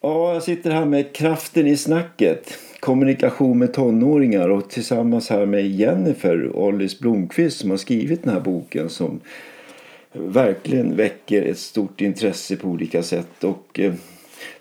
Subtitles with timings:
[0.00, 2.58] Ja, jag sitter här med Kraften i snacket.
[2.80, 8.40] Kommunikation med tonåringar och tillsammans här med Jennifer Ollis Blomqvist som har skrivit den här
[8.40, 9.20] boken som
[10.12, 13.44] verkligen väcker ett stort intresse på olika sätt.
[13.44, 13.94] Och eh,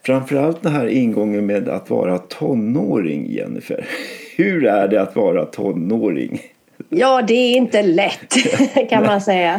[0.05, 3.85] framförallt den här ingången med att vara tonåring, Jennifer.
[4.37, 6.41] Hur är det att vara tonåring?
[6.89, 8.33] Ja, det är inte lätt
[8.89, 9.53] kan man säga.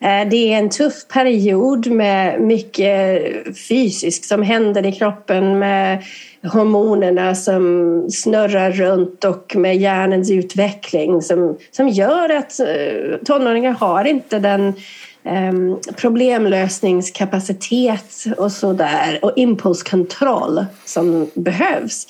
[0.00, 3.22] Eh, det är en tuff period med mycket
[3.68, 6.02] fysiskt som händer i kroppen med
[6.42, 12.66] hormonerna som snurrar runt och med hjärnans utveckling som, som gör att eh,
[13.24, 14.74] tonåringar har inte den
[15.24, 22.06] um, problemlösningskapacitet och sådär och impulskontroll som behövs.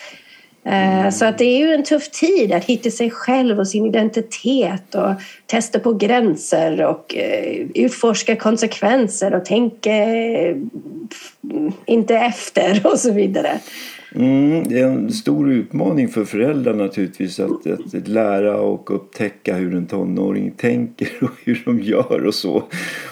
[0.65, 3.87] Eh, så att det är ju en tuff tid att hitta sig själv och sin
[3.87, 5.13] identitet och
[5.47, 10.57] testa på gränser och eh, utforska konsekvenser och tänka eh,
[11.87, 13.59] inte efter och så vidare.
[14.15, 19.75] Mm, det är en stor utmaning för föräldrar naturligtvis att, att, lära och upptäcka hur
[19.75, 22.63] en tonåring tänker och hur de gör och så.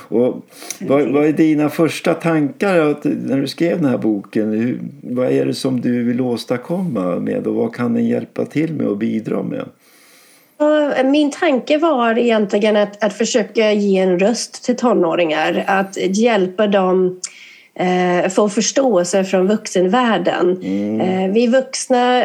[0.09, 0.47] Och
[0.81, 2.97] vad, vad är dina första tankar
[3.29, 4.51] när du skrev den här boken?
[4.51, 8.75] Hur, vad är det som du vill åstadkomma med och vad kan den hjälpa till
[8.75, 9.65] med och bidra med?
[11.05, 17.07] Min tanke var egentligen att, att försöka ge en röst till tonåringar, att hjälpa dem
[17.07, 17.13] eh,
[18.31, 20.61] få förståelse från vuxenvärlden.
[20.63, 21.01] Mm.
[21.01, 22.23] Eh, vi vuxna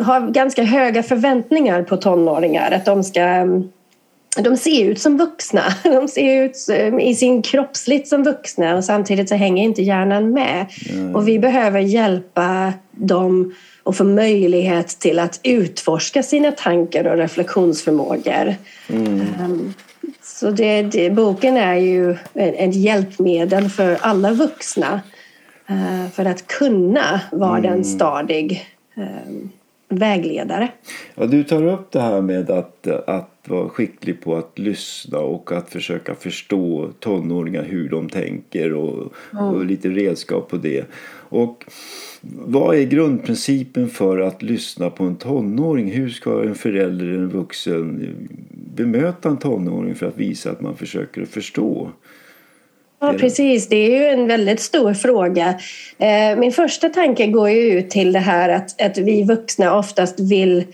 [0.00, 3.46] har ganska höga förväntningar på tonåringar att de ska
[4.38, 5.62] de ser ut som vuxna.
[5.82, 10.30] De ser ut eh, i sin kroppsligt som vuxna och samtidigt så hänger inte hjärnan
[10.30, 10.66] med.
[10.90, 11.16] Mm.
[11.16, 18.54] Och vi behöver hjälpa dem att få möjlighet till att utforska sina tankar och reflektionsförmågor.
[18.88, 19.74] Mm.
[20.42, 25.00] Så det, det, boken är ju ett hjälpmedel för alla vuxna
[25.70, 27.72] uh, för att kunna vara mm.
[27.72, 28.66] en stadig
[28.98, 29.04] uh,
[29.88, 30.68] vägledare.
[31.14, 35.52] Ja, du tar upp det här med att, att vara skicklig på att lyssna och
[35.52, 39.44] att försöka förstå tonåringar hur de tänker och, mm.
[39.44, 40.84] och lite redskap på det.
[41.28, 41.64] Och
[42.22, 45.90] vad är grundprincipen för att lyssna på en tonåring?
[45.90, 48.16] Hur ska en förälder eller en vuxen
[48.74, 51.90] bemöta en tonåring för att visa att man försöker förstå?
[53.00, 53.68] Ja, precis.
[53.68, 55.60] Det är ju en väldigt stor fråga.
[55.98, 60.20] Eh, min första tanke går ju ut till det här att, att vi vuxna oftast
[60.20, 60.64] vill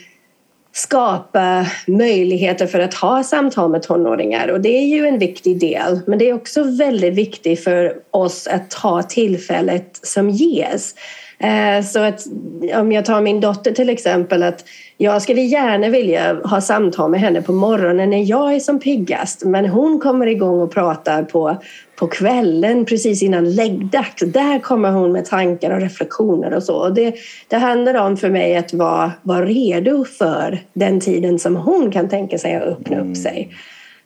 [0.79, 6.01] skapa möjligheter för att ha samtal med tonåringar och det är ju en viktig del.
[6.07, 10.95] Men det är också väldigt viktigt för oss att ta tillfället som ges.
[11.41, 12.27] Eh, så att
[12.75, 14.65] om jag tar min dotter till exempel att
[14.97, 19.45] jag skulle gärna vilja ha samtal med henne på morgonen när jag är som piggast
[19.45, 21.57] men hon kommer igång och pratar på,
[21.97, 24.23] på kvällen precis innan läggdags.
[24.27, 26.77] Där kommer hon med tankar och reflektioner och så.
[26.77, 27.15] Och det,
[27.49, 32.09] det handlar om för mig att vara, vara redo för den tiden som hon kan
[32.09, 33.15] tänka sig att öppna upp mm.
[33.15, 33.51] sig.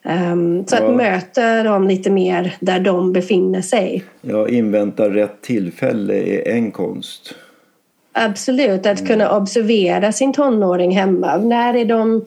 [0.04, 0.88] Um, så ja.
[0.88, 4.04] att möta dem lite mer där de befinner sig.
[4.20, 7.34] Ja, invänta rätt tillfälle är en konst.
[8.12, 9.06] Absolut, att mm.
[9.06, 11.36] kunna observera sin tonåring hemma.
[11.36, 12.24] När är de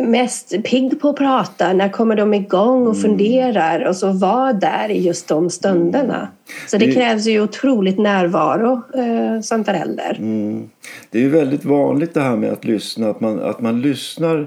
[0.00, 1.72] mest pigg på att prata?
[1.72, 3.02] När kommer de igång och mm.
[3.02, 3.84] funderar?
[3.84, 6.16] Och så vara där i just de stunderna.
[6.16, 6.28] Mm.
[6.68, 10.16] Så det, det krävs ju otroligt närvaro eh, som förälder.
[10.18, 10.68] Mm.
[11.10, 14.46] Det är ju väldigt vanligt det här med att lyssna, att man, att man lyssnar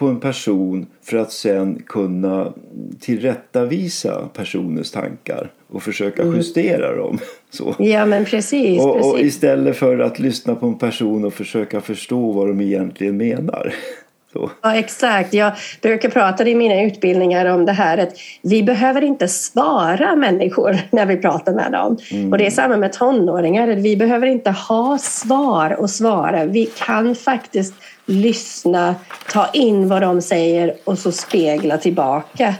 [0.00, 2.52] på en person för att sen kunna
[3.00, 6.36] tillrättavisa personens tankar och försöka mm.
[6.36, 7.18] justera dem.
[7.50, 7.74] Så.
[7.78, 9.12] Ja men precis, och, precis.
[9.12, 13.74] Och istället för att lyssna på en person och försöka förstå vad de egentligen menar.
[14.32, 14.50] Så.
[14.62, 15.34] Ja exakt.
[15.34, 15.52] Jag
[15.82, 18.12] brukar prata i mina utbildningar om det här att
[18.42, 21.96] vi behöver inte svara människor när vi pratar med dem.
[22.12, 22.32] Mm.
[22.32, 23.66] Och det är samma med tonåringar.
[23.66, 26.44] Vi behöver inte ha svar och svara.
[26.44, 27.74] Vi kan faktiskt
[28.10, 28.94] lyssna,
[29.32, 32.54] ta in vad de säger och så spegla tillbaka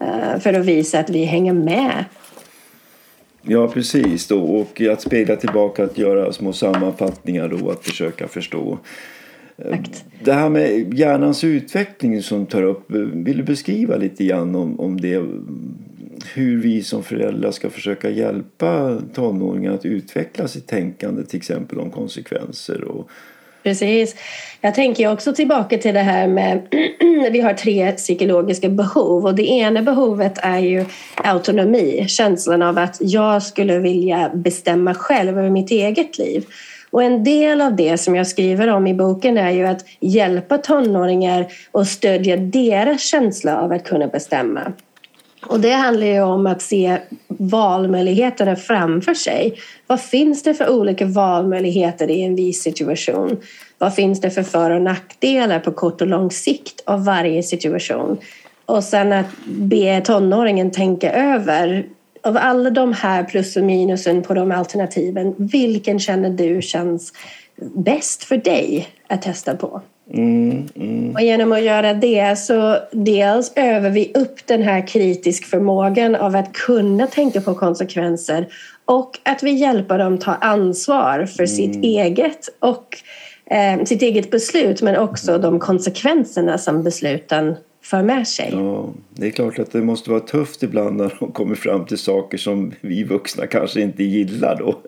[0.00, 2.04] eh, för att visa att vi hänger med.
[3.42, 4.26] Ja, precis.
[4.26, 4.40] Då.
[4.40, 8.78] Och att spegla tillbaka, att göra små sammanfattningar och att försöka förstå.
[9.58, 10.04] Exakt.
[10.24, 15.00] Det här med hjärnans utveckling som tar upp, vill du beskriva lite grann om, om
[15.00, 15.24] det?
[16.34, 21.90] Hur vi som föräldrar ska försöka hjälpa tonåringar att utveckla sitt tänkande till exempel om
[21.90, 23.10] konsekvenser och
[23.62, 24.16] Precis.
[24.60, 26.66] Jag tänker också tillbaka till det här med
[27.32, 30.84] vi har tre psykologiska behov och det ena behovet är ju
[31.14, 36.44] autonomi, känslan av att jag skulle vilja bestämma själv över mitt eget liv.
[36.90, 40.58] Och en del av det som jag skriver om i boken är ju att hjälpa
[40.58, 44.72] tonåringar och stödja deras känsla av att kunna bestämma.
[45.46, 46.98] Och det handlar ju om att se
[47.38, 49.58] valmöjligheterna framför sig.
[49.86, 53.36] Vad finns det för olika valmöjligheter i en viss situation?
[53.78, 58.18] Vad finns det för för och nackdelar på kort och lång sikt av varje situation?
[58.66, 61.86] Och sen att be tonåringen tänka över
[62.22, 67.12] av alla de här plus och minusen på de alternativen, vilken känner du känns
[67.76, 69.82] bäst för dig att testa på?
[70.14, 71.14] Mm, mm.
[71.14, 76.36] Och genom att göra det så dels övar vi upp den här kritisk förmågan av
[76.36, 78.48] att kunna tänka på konsekvenser
[78.84, 81.46] och att vi hjälper dem ta ansvar för mm.
[81.46, 82.96] sitt eget och
[83.50, 88.50] eh, sitt eget beslut men också de konsekvenserna som besluten för med sig.
[88.52, 91.98] Ja, det är klart att det måste vara tufft ibland när de kommer fram till
[91.98, 94.78] saker som vi vuxna kanske inte gillar då.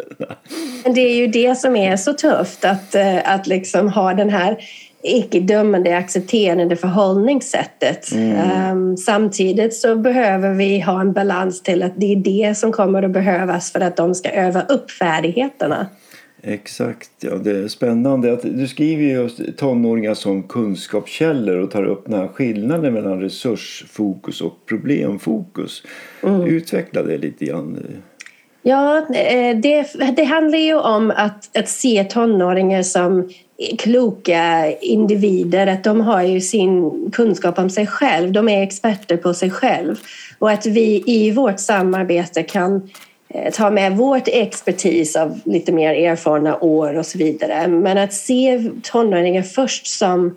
[0.84, 4.31] Men det är ju det som är så tufft att, eh, att liksom ha den
[4.31, 4.56] här
[5.02, 8.12] icke-dömande, accepterande förhållningssättet.
[8.12, 8.73] Mm.
[8.73, 13.02] Um, samtidigt så behöver vi ha en balans till att det är det som kommer
[13.02, 15.87] att behövas för att de ska öva upp färdigheterna.
[16.43, 18.32] Exakt, ja, det är spännande.
[18.32, 24.41] att Du skriver ju tonåringar som kunskapskällor och tar upp den här skillnaden mellan resursfokus
[24.41, 25.82] och problemfokus.
[26.23, 26.44] Mm.
[26.44, 27.79] Utveckla det lite grann.
[28.62, 29.87] Ja, eh, det,
[30.17, 33.29] det handlar ju om att, att se tonåringar som
[33.79, 38.33] kloka individer, att de har ju sin kunskap om sig själv.
[38.33, 39.97] De är experter på sig själv.
[40.39, 42.91] Och att vi i vårt samarbete kan
[43.29, 47.69] eh, ta med vårt expertis av lite mer erfarna år och så vidare.
[47.69, 50.33] Men att se tonåringar först som, eh,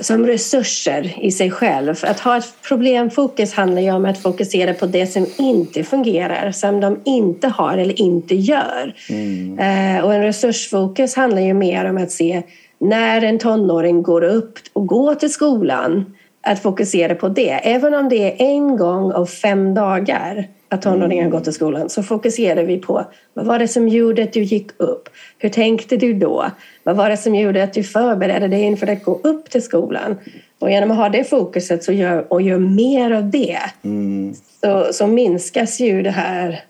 [0.00, 1.94] som resurser i sig själv.
[2.02, 6.80] Att ha ett problemfokus handlar ju om att fokusera på det som inte fungerar, som
[6.80, 8.94] de inte har eller inte gör.
[9.10, 9.58] Mm.
[9.58, 12.42] Eh, och en resursfokus handlar ju mer om att se
[12.78, 17.50] när en tonåring går upp och går till skolan att fokusera på det.
[17.50, 22.02] Även om det är en gång av fem dagar att tonåringen gått till skolan så
[22.02, 23.04] fokuserar vi på
[23.34, 25.08] vad var det som gjorde att du gick upp?
[25.38, 26.50] Hur tänkte du då?
[26.82, 30.16] Vad var det som gjorde att du förberedde dig inför att gå upp till skolan?
[30.58, 34.34] Och genom att ha det fokuset så gör, och gör mer av det mm.
[34.60, 36.64] så, så minskas ju det här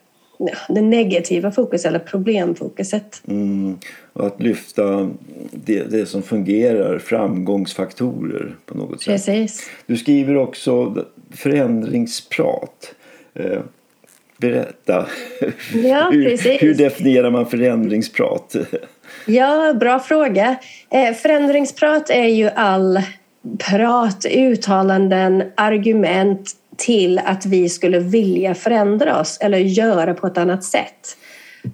[0.69, 3.23] det negativa fokuset eller problemfokuset.
[3.29, 3.79] Mm.
[4.13, 5.11] Och att lyfta
[5.51, 9.13] det, det, som fungerar, framgångsfaktorer på något sätt.
[9.13, 9.71] Precis.
[9.87, 12.95] Du skriver också förändringsprat.
[14.39, 15.07] Berätta.
[15.75, 18.57] Ja, hur, hur, definierar man förändringsprat?
[19.27, 20.57] Ja, bra fråga.
[20.91, 23.01] Eh, förändringsprat är ju all
[23.59, 30.65] prat, uttalanden, argument till att vi skulle vilja förändra oss eller göra på ett annat
[30.65, 31.17] sätt.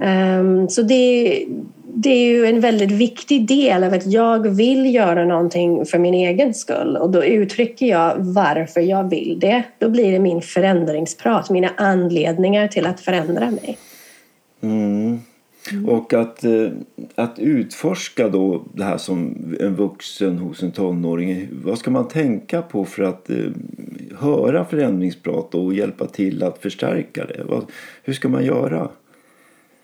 [0.01, 1.47] Um, så det,
[1.95, 6.15] det är ju en väldigt viktig del av att jag vill göra någonting för min
[6.15, 9.63] egen skull och då uttrycker jag varför jag vill det.
[9.79, 13.79] Då blir det min förändringsprat, mina anledningar till att förändra mig.
[14.63, 15.21] Mm.
[15.71, 15.89] Mm.
[15.89, 16.71] Och att, eh,
[17.15, 21.49] att utforska då det här som en vuxen hos en tonåring.
[21.65, 23.37] Vad ska man tänka på för att eh,
[24.19, 27.45] höra förändringsprat och hjälpa till att förstärka det?
[28.03, 28.89] hur ska man göra?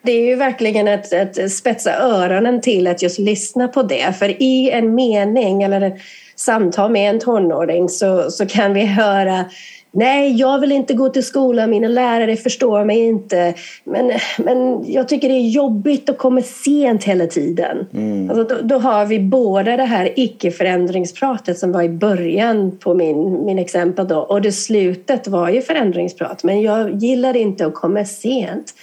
[0.03, 4.13] Det är ju verkligen att, att spetsa öronen till att just lyssna på det.
[4.19, 5.99] För i en mening eller ett
[6.37, 9.45] samtal med en tonåring så, så kan vi höra
[9.91, 13.55] Nej, jag vill inte gå till skolan, mina lärare förstår mig inte.
[13.85, 17.87] Men, men jag tycker det är jobbigt att komma sent hela tiden.
[17.95, 18.31] Mm.
[18.31, 23.45] Alltså, då, då, har vi båda det här icke-förändringspratet som var i början på min,
[23.45, 24.19] min exempel då.
[24.19, 26.45] Och det slutet var ju förändringsprat.
[26.45, 28.75] Men jag gillar inte att komma sent.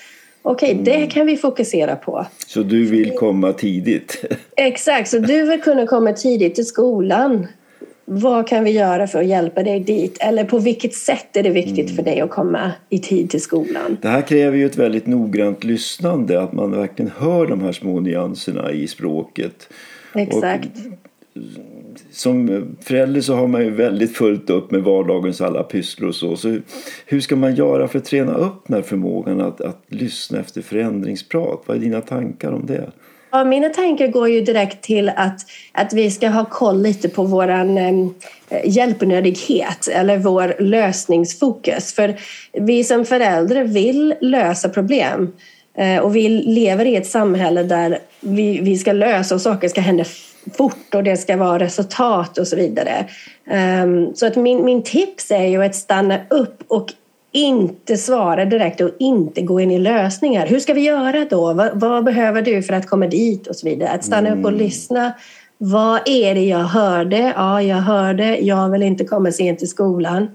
[0.47, 0.83] Okej, mm.
[0.83, 2.25] det kan vi fokusera på.
[2.47, 4.25] Så du vill komma tidigt?
[4.57, 7.47] Exakt, så du vill kunna komma tidigt till skolan.
[8.05, 10.17] Vad kan vi göra för att hjälpa dig dit?
[10.19, 11.95] Eller på vilket sätt är det viktigt mm.
[11.95, 13.97] för dig att komma i tid till skolan?
[14.01, 17.99] Det här kräver ju ett väldigt noggrant lyssnande, att man verkligen hör de här små
[17.99, 19.69] nyanserna i språket.
[20.13, 20.69] Exakt.
[20.77, 21.41] Och
[22.15, 26.35] som förälder så har man ju väldigt fullt upp med vardagens alla pysslor och så.
[26.35, 26.57] så
[27.05, 30.61] hur ska man göra för att träna upp den här förmågan att, att lyssna efter
[30.61, 31.63] förändringsprat?
[31.65, 32.91] Vad är dina tankar om det?
[33.31, 35.39] Ja, mina tankar går ju direkt till att,
[35.71, 37.93] att vi ska ha koll lite på vår eh,
[38.65, 41.93] hjälpnödighet eller vår lösningsfokus.
[41.93, 42.15] För
[42.53, 45.31] vi som föräldrar vill lösa problem
[45.77, 49.81] eh, och vi lever i ett samhälle där vi, vi ska lösa och saker ska
[49.81, 50.05] hända
[50.53, 53.05] fort och det ska vara resultat och så vidare.
[53.83, 56.93] Um, så att min, min tips är ju att stanna upp och
[57.31, 60.47] inte svara direkt och inte gå in i lösningar.
[60.47, 61.53] Hur ska vi göra då?
[61.53, 63.47] Vad, vad behöver du för att komma dit?
[63.47, 63.89] Och så vidare.
[63.89, 64.39] Att stanna mm.
[64.39, 64.63] upp och mm.
[64.63, 65.13] lyssna.
[65.57, 67.33] Vad är det jag hörde?
[67.35, 68.37] Ja, jag hörde.
[68.37, 70.27] Jag vill inte komma sent till skolan.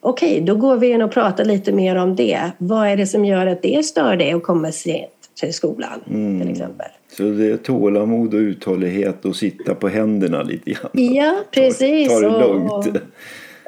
[0.00, 2.40] okej, då går vi in och pratar lite mer om det.
[2.58, 6.40] Vad är det som gör att det stör dig att komma sent till skolan mm.
[6.40, 6.86] till exempel?
[7.16, 10.90] Så det är tålamod och uthållighet och sitta på händerna lite grann.
[11.14, 12.08] Ja, precis.
[12.08, 12.72] Ta, det lugnt.
[12.72, 12.86] Och,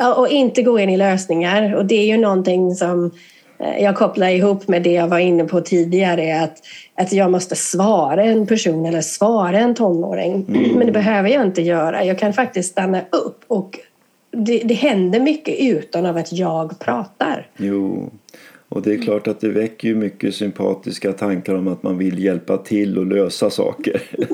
[0.07, 1.75] och, och, inte gå in i lösningar.
[1.75, 3.11] Och det är ju någonting som
[3.59, 6.41] eh, jag kopplar ihop med det jag var inne på tidigare.
[6.41, 6.59] Att,
[6.95, 10.47] att jag måste svara en person eller svara en tonåring.
[10.49, 10.71] Mm.
[10.71, 12.05] Men det behöver jag inte göra.
[12.05, 13.79] Jag kan faktiskt stanna upp och
[14.31, 17.47] det, det händer mycket utan av att jag pratar.
[17.57, 18.11] Jo,
[18.69, 22.25] och det är klart att det väcker ju mycket sympatiska tankar om att man vill
[22.25, 24.03] hjälpa till och lösa saker.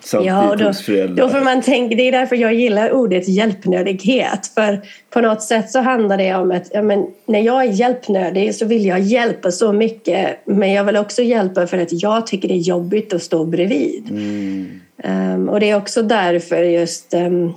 [0.00, 1.24] Samtidigt ja, då, hos föräldrar.
[1.24, 4.46] Då får man tänka, det är därför jag gillar ordet hjälpnödighet.
[4.46, 8.54] För på något sätt så handlar det om att ja, men, när jag är hjälpnödig
[8.54, 10.38] så vill jag hjälpa så mycket.
[10.44, 14.10] Men jag vill också hjälpa för att jag tycker det är jobbigt att stå bredvid.
[14.10, 14.80] Mm.
[15.04, 17.52] Um, och det är också därför just um,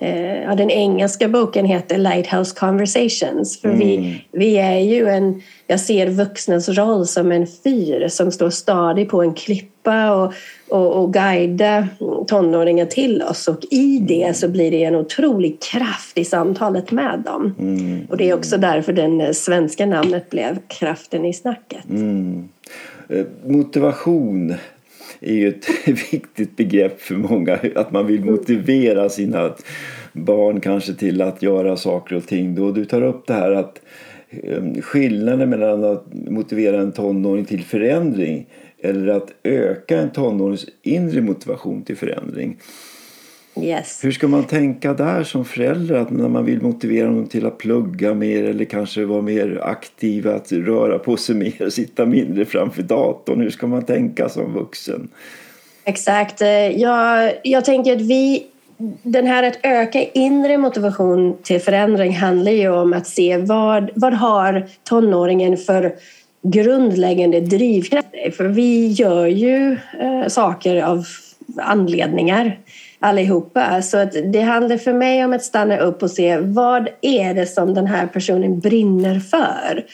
[0.00, 3.60] ja, den engelska boken heter Lighthouse Conversations.
[3.60, 3.78] För mm.
[3.78, 9.08] vi, vi är ju en, jag ser vuxnas roll som en fyr som står stadig
[9.08, 10.32] på en klippa och,
[10.68, 11.88] och, och guida
[12.26, 13.48] tonåringar till oss.
[13.48, 17.54] Och i det så blir det en otrolig kraft i samtalet med dem.
[17.58, 18.06] Mm.
[18.10, 21.84] Och det är också därför det svenska namnet blev Kraften i snacket.
[21.90, 22.48] Mm.
[23.08, 24.54] Eh, motivation
[25.24, 27.58] är ju ett viktigt begrepp för många.
[27.74, 29.54] Att man vill motivera sina
[30.12, 32.54] barn kanske till att göra saker och ting.
[32.54, 33.80] Då du tar upp det här att
[34.30, 38.46] ehm, skillnaden mellan att motivera en tonåring till förändring
[38.78, 42.58] eller att öka en tonårings inre motivation till förändring.
[43.56, 44.04] Yes.
[44.04, 45.94] Hur ska man tänka där som förälder?
[45.94, 50.34] Att när man vill motivera dem till att plugga mer eller kanske vara mer aktiva,
[50.34, 53.40] att röra på sig mer, sitta mindre framför datorn.
[53.40, 55.08] Hur ska man tänka som vuxen?
[55.84, 56.40] Exakt.
[56.76, 58.46] Jag, jag tänker att vi
[59.02, 64.14] den här att öka inre motivation till förändring handlar ju om att se vad, vad
[64.14, 65.94] har tonåringen för
[66.42, 68.30] grundläggande drivkrafter.
[68.30, 71.04] För vi gör ju eh, saker av
[71.56, 72.58] anledningar
[72.98, 73.82] allihopa.
[73.82, 77.46] Så att det handlar för mig om att stanna upp och se vad är det
[77.46, 79.84] som den här personen brinner för?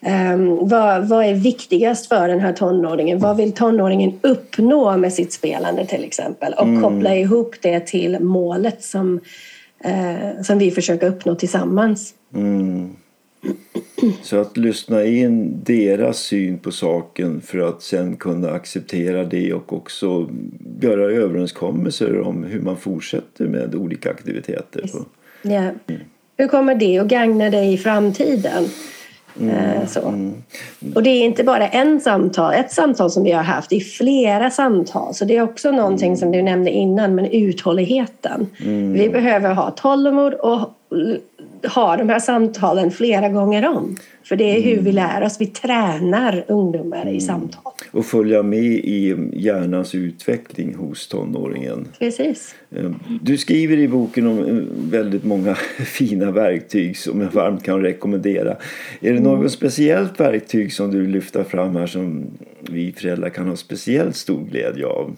[0.00, 3.18] Um, vad, vad är viktigast för den här tonåringen?
[3.18, 6.52] Vad vill tonåringen uppnå med sitt spelande till exempel?
[6.52, 6.82] Och mm.
[6.82, 9.20] koppla ihop det till målet som,
[9.86, 12.14] uh, som vi försöker uppnå tillsammans.
[12.34, 12.96] Mm.
[14.22, 19.72] Så att lyssna in deras syn på saken för att sen kunna acceptera det och
[19.72, 20.28] också
[20.80, 24.90] göra överenskommelser om hur man fortsätter med olika aktiviteter.
[25.42, 25.50] Ja.
[25.50, 26.00] Mm.
[26.36, 28.64] Hur kommer det att gagna dig i framtiden?
[29.40, 30.08] Mm, eh, så.
[30.08, 30.34] Mm.
[30.94, 33.80] Och det är inte bara en samtal, ett samtal som vi har haft, det är
[33.80, 35.14] flera samtal.
[35.14, 38.46] Så det är också någonting som du nämnde innan, men uthålligheten.
[38.64, 38.92] Mm.
[38.92, 40.74] Vi behöver ha tålamod och
[41.64, 43.96] ha de här samtalen flera gånger om.
[44.28, 44.94] För det är hur vi mm.
[44.94, 45.40] lär oss.
[45.40, 47.20] Vi tränar ungdomar i mm.
[47.20, 47.72] samtal.
[47.90, 51.88] Och följa med i hjärnans utveckling hos tonåringen.
[51.98, 52.54] Precis.
[52.76, 57.82] Ehm, du skriver i boken om eh, väldigt många fina verktyg som jag varmt kan
[57.82, 58.56] rekommendera.
[59.00, 59.48] Är det något mm.
[59.48, 62.26] speciellt verktyg som du lyfter fram här som
[62.60, 65.16] vi föräldrar kan ha speciellt stor glädje av?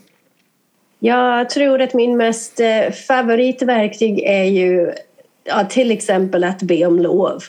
[1.03, 4.93] Jag tror att min mest eh, favoritverktyg är ju
[5.45, 7.43] ja, till exempel att be om lov.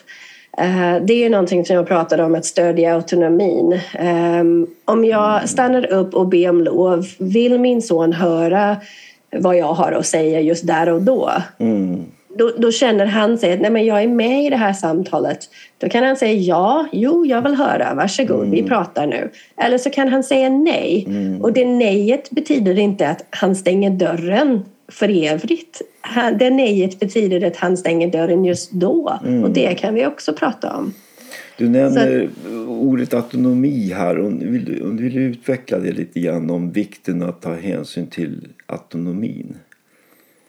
[0.58, 3.80] Eh, det är någonting som jag pratade om, att stödja autonomin.
[3.94, 8.76] Ehm, om jag stannar upp och ber om lov, vill min son höra
[9.36, 11.30] vad jag har att säga just där och då?
[11.58, 12.04] Mm.
[12.38, 15.38] Då, då, känner han sig att Nej, men jag är med i det här samtalet.
[15.78, 18.50] Då kan han säga ja, jo, jag vill höra, varsågod, mm.
[18.50, 19.30] vi pratar nu.
[19.56, 21.04] Eller så kan han säga nej.
[21.08, 21.42] Mm.
[21.42, 25.82] Och det nejet betyder inte att han stänger dörren för evigt.
[26.38, 29.18] Det nejet betyder att han stänger dörren just då.
[29.26, 29.44] Mm.
[29.44, 30.94] Och det kan vi också prata om.
[31.58, 32.50] Du nämner Så.
[32.66, 34.20] ordet autonomi här.
[34.20, 38.06] Om du, vill, om du vill utveckla det lite grann om vikten att ta hänsyn
[38.06, 39.56] till autonomin.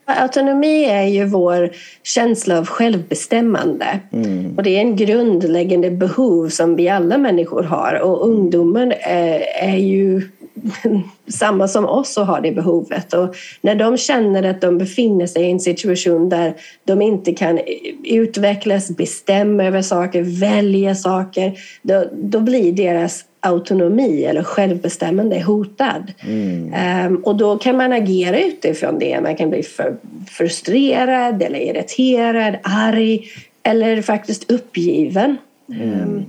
[0.04, 1.70] Autonomi är ju vår
[2.02, 4.00] känsla av självbestämmande.
[4.12, 4.56] Mm.
[4.56, 8.00] Och det är en grundläggande behov som vi alla människor har.
[8.02, 10.22] Och ungdomen är, är ju
[11.28, 13.14] samma som oss och har det behovet.
[13.14, 16.54] Och när de känner att de befinner sig i en situation där
[16.84, 17.60] de inte kan
[18.04, 26.12] utvecklas, bestämma över saker, välja saker, då, då blir deras autonomi eller självbestämmande hotad.
[26.20, 27.06] Mm.
[27.06, 29.20] Um, och då kan man agera utifrån det.
[29.20, 29.96] Man kan bli för
[30.30, 33.28] frustrerad eller irriterad, arg
[33.62, 35.36] eller faktiskt uppgiven.
[35.68, 36.00] Mm.
[36.00, 36.24] Um,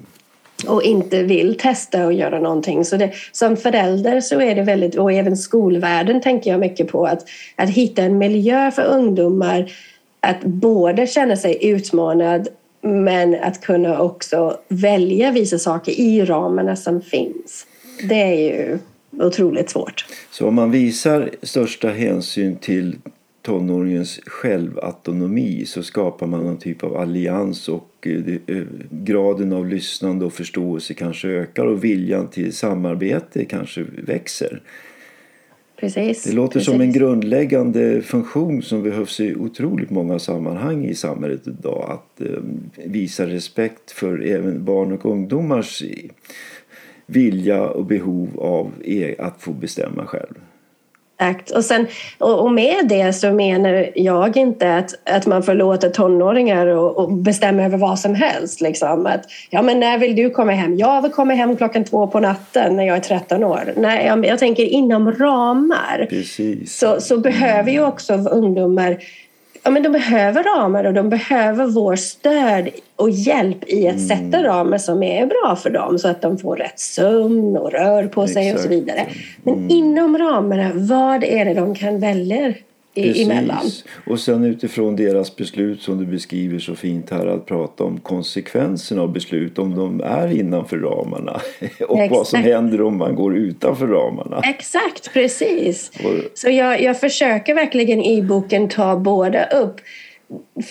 [0.68, 2.86] och inte vill testa och göra någonting.
[2.86, 7.06] Så det, som förälder så är det väldigt, och även skolvärlden tänker jag mycket på,
[7.06, 9.72] att, att hitta en miljö för ungdomar
[10.20, 12.48] att både känna sig utmanad
[12.82, 17.68] men att kunna också välja vissa saker i ramarna som finns.
[18.10, 18.78] Det är ju
[19.20, 20.06] otroligt svårt.
[20.32, 22.96] Så om man visar största hänsyn till
[23.42, 30.34] tonåringens självautonomi så skapar man någon typ av allians och eh, graden av lyssnande och
[30.34, 34.62] förståelse kanske ökar och viljan till samarbete kanske växer.
[35.80, 36.72] Precis, det låter precis.
[36.72, 41.86] som en grundläggande funktion som behövs i otroligt många sammanhang i samhället idag.
[41.90, 42.38] Att eh,
[42.86, 45.84] visa respekt för även barn och ungdomars
[47.06, 50.36] vilja och behov av e- att få bestämma själv.
[51.20, 51.52] Exakt.
[51.52, 56.68] Och, sen, och med det så menar jag inte att, att man får låta tonåringar
[56.68, 58.62] och, och bestämma över vad som helst.
[58.62, 59.06] Liksom.
[59.06, 60.78] Att, ja, men när vill du komma hem?
[60.78, 63.74] Jag vill komma hem klockan två på natten när jag är 13 år.
[63.78, 66.08] Nej, jag, jag tänker inom ramar.
[66.10, 66.78] Precis.
[66.78, 68.98] Så, så behöver ju också ungdomar
[69.66, 74.08] ja, men de behöver ramar och de behöver vår stöd och hjälp i att mm.
[74.08, 78.08] sätta ramar som är bra för dem så att de får rätt sömn och rör
[78.08, 78.58] på sig Exakt.
[78.58, 79.06] och så vidare.
[79.44, 79.70] Men mm.
[79.70, 82.54] inom ramarna, vad är det de kan välja?
[82.96, 83.26] Precis.
[83.26, 83.66] emellan.
[84.06, 89.02] Och sen utifrån deras beslut som du beskriver så fint här att prata om konsekvenserna
[89.02, 91.32] av beslut om de är innanför ramarna
[91.88, 92.12] och Exakt.
[92.12, 94.42] vad som händer om man går utanför ramarna.
[94.44, 95.92] Exakt, precis.
[96.04, 96.14] Och...
[96.34, 99.82] Så jag, jag försöker verkligen i boken ta båda upp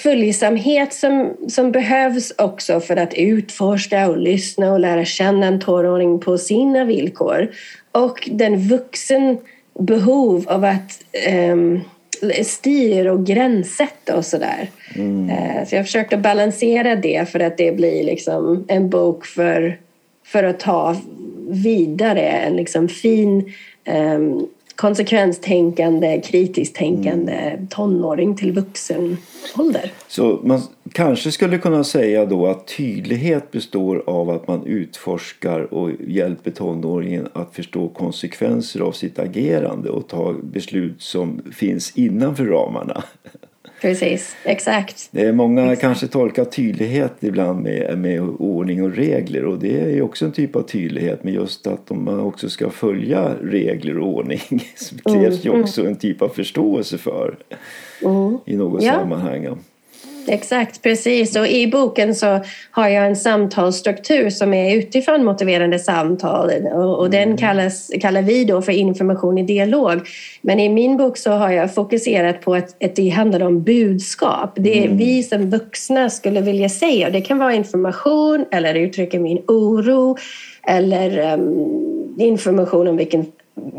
[0.03, 6.21] följsamhet som, som behövs också för att utforska och lyssna och lära känna en tonåring
[6.21, 7.51] på sina villkor
[7.93, 9.39] och den vuxen
[9.79, 11.05] behov av att
[11.53, 11.81] um,
[12.45, 14.71] styr och gränssätta och sådär.
[14.95, 15.31] Mm.
[15.31, 19.79] Eh, så jag försökte balansera det för att det blir liksom en bok för,
[20.25, 20.97] för att ta
[21.49, 23.53] vidare en liksom fin
[23.87, 27.67] um, konsekvenstänkande, kritiskt tänkande mm.
[27.67, 29.17] tonåring till vuxen
[29.59, 29.93] ålder.
[30.09, 30.61] Så man
[30.93, 37.29] kanske skulle kunna säga då att tydlighet består av att man utforskar och hjälper tonåringen
[37.33, 43.05] att förstå konsekvenser av sitt agerande och ta beslut som finns innanför ramarna.
[43.85, 45.09] Precis, exakt.
[45.11, 45.81] Det är många exakt.
[45.81, 50.33] kanske tolkar tydlighet ibland med, med ordning och regler och det är ju också en
[50.33, 54.41] typ av tydlighet men just att man också ska följa regler och ordning
[54.77, 55.93] så krävs mm, ju också mm.
[55.93, 57.37] en typ av förståelse för
[58.03, 58.39] mm.
[58.47, 58.93] i något ja.
[58.93, 59.59] sammanhang.
[60.27, 61.37] Exakt, precis.
[61.37, 67.11] Och i boken så har jag en samtalsstruktur som är utifrån motiverande samtal och, och
[67.11, 67.37] den mm.
[67.37, 70.01] kallas, kallar vi då för information i dialog.
[70.43, 74.53] Men i min bok så har jag fokuserat på att, att det handlar om budskap.
[74.57, 74.97] Det mm.
[74.97, 77.11] vi som vuxna skulle vilja säga.
[77.11, 80.17] Det kan vara information eller uttrycka min oro
[80.67, 83.27] eller um, information om vilken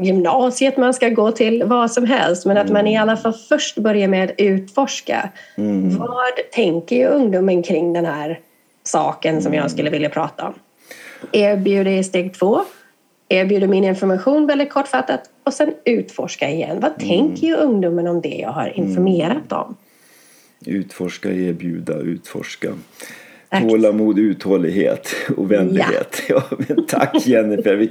[0.01, 2.45] gymnasiet man ska gå till, vad som helst.
[2.45, 5.29] Men att man i alla fall först börjar med att utforska.
[5.57, 5.97] Mm.
[5.97, 8.39] Vad tänker ju ungdomen kring den här
[8.83, 10.53] saken som jag skulle vilja prata om?
[11.31, 12.61] Erbjuder i steg två.
[13.29, 16.79] Erbjuder min information väldigt kortfattat och sen utforska igen.
[16.79, 17.07] Vad mm.
[17.07, 19.75] tänker ju ungdomen om det jag har informerat om?
[20.65, 22.73] Utforska, erbjuda, utforska.
[23.49, 26.21] Tålamod, uthållighet och vänlighet.
[26.29, 26.43] Ja.
[26.67, 27.87] ja tack Jennifer.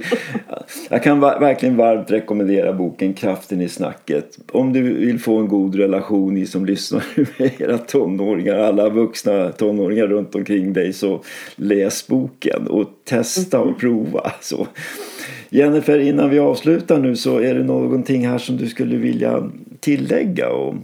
[0.89, 4.39] Jag kan verkligen varmt rekommendera boken Kraften i snacket.
[4.51, 7.03] Om du vill få en god relation i som lyssnar
[7.39, 11.21] med era tonåringar, alla vuxna tonåringar runt omkring dig så
[11.55, 14.31] läs boken och testa och prova.
[14.41, 14.67] Så.
[15.49, 20.49] Jennifer, innan vi avslutar nu så är det någonting här som du skulle vilja tillägga?
[20.49, 20.75] Och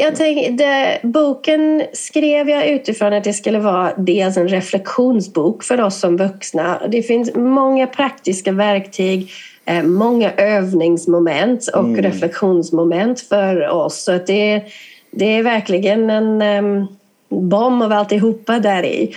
[0.00, 6.00] jag tänkte, boken skrev jag utifrån att det skulle vara dels en reflektionsbok för oss
[6.00, 6.82] som vuxna.
[6.88, 9.30] Det finns många praktiska verktyg,
[9.64, 12.02] eh, många övningsmoment och mm.
[12.02, 14.04] reflektionsmoment för oss.
[14.04, 14.62] Så att det,
[15.10, 16.86] det är verkligen en um,
[17.28, 19.14] bomb av alltihopa där i.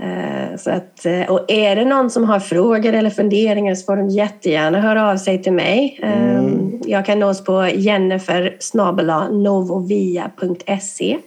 [0.00, 3.96] Uh, så att, uh, och är det någon som har frågor eller funderingar så får
[3.96, 6.00] de jättegärna höra av sig till mig.
[6.02, 6.36] Mm.
[6.36, 8.56] Um, jag kan nås på jennifer
[9.42, 11.18] novovia.se.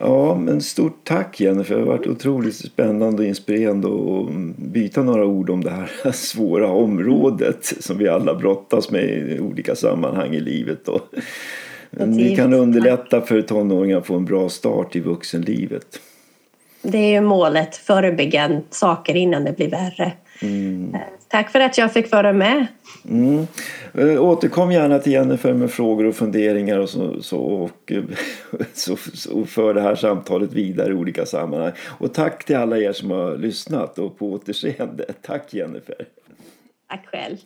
[0.00, 1.74] Ja, men stort tack Jennifer.
[1.74, 6.70] Det har varit otroligt spännande och inspirerande att byta några ord om det här svåra
[6.70, 10.88] området som vi alla brottas med i olika sammanhang i livet.
[10.88, 11.02] Och
[11.90, 16.00] vi kan underlätta för tonåringar att få en bra start i vuxenlivet.
[16.90, 20.12] Det är ju målet, förebygga saker innan det blir värre.
[20.42, 20.94] Mm.
[20.94, 22.66] Eh, tack för att jag fick vara med.
[23.10, 23.46] Mm.
[23.94, 27.92] Eh, återkom gärna till Jennifer med frågor och funderingar och, så, så och
[28.72, 31.72] så, så för det här samtalet vidare i olika sammanhang.
[31.84, 35.04] Och tack till alla er som har lyssnat och på återseende.
[35.22, 36.06] Tack Jennifer.
[36.88, 37.36] Tack själv.